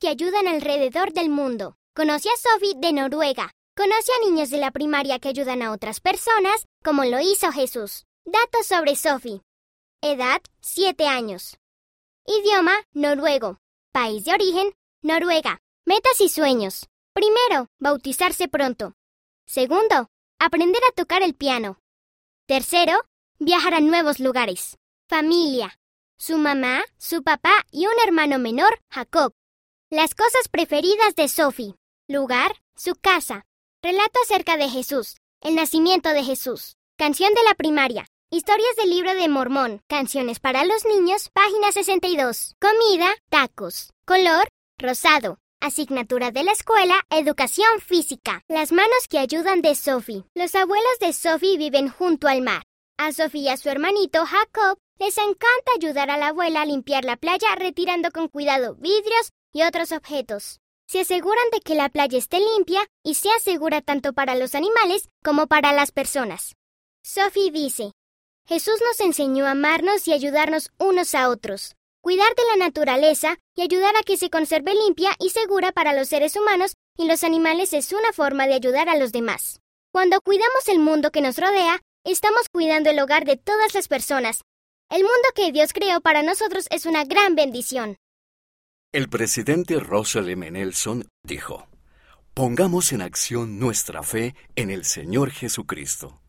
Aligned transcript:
que 0.00 0.08
ayudan 0.08 0.46
alrededor 0.46 1.12
del 1.12 1.30
mundo. 1.30 1.76
Conoce 1.94 2.28
a 2.28 2.36
Sophie 2.36 2.74
de 2.76 2.92
Noruega. 2.92 3.52
Conoce 3.76 4.12
a 4.12 4.28
niños 4.28 4.50
de 4.50 4.58
la 4.58 4.70
primaria 4.70 5.18
que 5.18 5.28
ayudan 5.28 5.62
a 5.62 5.72
otras 5.72 6.00
personas, 6.00 6.66
como 6.84 7.04
lo 7.04 7.20
hizo 7.20 7.50
Jesús. 7.52 8.04
Datos 8.24 8.66
sobre 8.66 8.96
Sophie. 8.96 9.42
Edad, 10.02 10.40
7 10.60 11.06
años. 11.06 11.56
Idioma, 12.26 12.74
noruego. 12.92 13.58
País 13.92 14.24
de 14.24 14.32
origen, 14.32 14.74
Noruega. 15.02 15.60
Metas 15.86 16.20
y 16.20 16.28
sueños. 16.28 16.86
Primero, 17.14 17.68
bautizarse 17.80 18.48
pronto. 18.48 18.92
Segundo, 19.46 20.08
aprender 20.38 20.82
a 20.88 20.92
tocar 20.92 21.22
el 21.22 21.34
piano. 21.34 21.78
Tercero, 22.46 23.00
viajar 23.38 23.74
a 23.74 23.80
nuevos 23.80 24.20
lugares. 24.20 24.76
Familia. 25.08 25.78
Su 26.18 26.36
mamá, 26.36 26.84
su 26.98 27.22
papá 27.22 27.64
y 27.70 27.86
un 27.86 27.94
hermano 28.04 28.38
menor, 28.38 28.78
Jacob. 28.90 29.32
Las 29.90 30.14
cosas 30.14 30.48
preferidas 30.50 31.14
de 31.16 31.28
Sophie. 31.28 31.74
Lugar, 32.08 32.56
su 32.76 32.94
casa. 32.94 33.46
Relato 33.82 34.20
acerca 34.22 34.58
de 34.58 34.68
Jesús. 34.68 35.16
El 35.40 35.54
nacimiento 35.54 36.10
de 36.10 36.24
Jesús. 36.24 36.76
Canción 36.98 37.32
de 37.32 37.42
la 37.42 37.54
primaria. 37.54 38.06
Historias 38.30 38.76
del 38.76 38.90
libro 38.90 39.14
de 39.14 39.30
Mormón. 39.30 39.80
Canciones 39.88 40.40
para 40.40 40.66
los 40.66 40.84
niños. 40.84 41.30
Página 41.32 41.72
62. 41.72 42.56
Comida, 42.60 43.14
tacos. 43.30 43.94
Color, 44.04 44.48
rosado. 44.76 45.38
Asignatura 45.62 46.32
de 46.32 46.44
la 46.44 46.52
escuela, 46.52 47.00
educación 47.08 47.80
física. 47.80 48.42
Las 48.46 48.72
manos 48.72 49.08
que 49.08 49.18
ayudan 49.18 49.62
de 49.62 49.74
Sophie. 49.74 50.26
Los 50.34 50.54
abuelos 50.54 50.98
de 51.00 51.14
Sophie 51.14 51.56
viven 51.56 51.88
junto 51.88 52.28
al 52.28 52.42
mar. 52.42 52.62
A 52.98 53.12
Sophie 53.12 53.44
y 53.44 53.48
a 53.48 53.56
su 53.56 53.70
hermanito 53.70 54.26
Jacob 54.26 54.76
les 54.98 55.16
encanta 55.16 55.72
ayudar 55.76 56.10
a 56.10 56.18
la 56.18 56.28
abuela 56.28 56.60
a 56.60 56.66
limpiar 56.66 57.06
la 57.06 57.16
playa 57.16 57.54
retirando 57.56 58.10
con 58.10 58.28
cuidado 58.28 58.74
vidrios 58.74 59.30
y 59.52 59.62
otros 59.62 59.92
objetos. 59.92 60.60
Se 60.86 61.00
aseguran 61.00 61.44
de 61.52 61.60
que 61.60 61.74
la 61.74 61.88
playa 61.88 62.16
esté 62.16 62.40
limpia 62.40 62.80
y 63.04 63.14
sea 63.14 63.38
segura 63.40 63.82
tanto 63.82 64.12
para 64.12 64.34
los 64.34 64.54
animales 64.54 65.08
como 65.22 65.46
para 65.46 65.72
las 65.72 65.92
personas. 65.92 66.54
Sophie 67.02 67.50
dice, 67.50 67.92
Jesús 68.46 68.80
nos 68.82 68.98
enseñó 69.00 69.46
a 69.46 69.50
amarnos 69.50 70.08
y 70.08 70.14
ayudarnos 70.14 70.70
unos 70.78 71.14
a 71.14 71.28
otros, 71.28 71.76
cuidar 72.00 72.34
de 72.34 72.44
la 72.46 72.64
naturaleza 72.64 73.36
y 73.54 73.60
ayudar 73.60 73.94
a 73.96 74.02
que 74.02 74.16
se 74.16 74.30
conserve 74.30 74.74
limpia 74.74 75.10
y 75.18 75.30
segura 75.30 75.72
para 75.72 75.92
los 75.92 76.08
seres 76.08 76.36
humanos 76.36 76.72
y 76.96 77.06
los 77.06 77.24
animales 77.24 77.74
es 77.74 77.92
una 77.92 78.12
forma 78.14 78.46
de 78.46 78.54
ayudar 78.54 78.88
a 78.88 78.96
los 78.96 79.12
demás. 79.12 79.60
Cuando 79.92 80.20
cuidamos 80.22 80.68
el 80.68 80.78
mundo 80.78 81.10
que 81.10 81.20
nos 81.20 81.36
rodea, 81.36 81.80
estamos 82.04 82.48
cuidando 82.50 82.88
el 82.88 82.98
hogar 83.00 83.26
de 83.26 83.36
todas 83.36 83.74
las 83.74 83.88
personas. 83.88 84.42
El 84.90 85.02
mundo 85.02 85.28
que 85.34 85.52
Dios 85.52 85.74
creó 85.74 86.00
para 86.00 86.22
nosotros 86.22 86.66
es 86.70 86.86
una 86.86 87.04
gran 87.04 87.34
bendición. 87.34 87.98
El 88.90 89.10
presidente 89.10 89.78
Russell 89.80 90.30
M. 90.30 90.50
Nelson 90.50 91.04
dijo, 91.22 91.68
Pongamos 92.32 92.94
en 92.94 93.02
acción 93.02 93.58
nuestra 93.58 94.02
fe 94.02 94.34
en 94.56 94.70
el 94.70 94.86
Señor 94.86 95.30
Jesucristo. 95.30 96.22